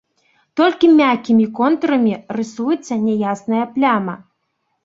Толькі 0.59 0.87
мяккімі 1.01 1.45
контурамі 1.59 2.13
рысуецца 2.39 2.93
няясная 3.05 3.65
пляма. 3.77 4.21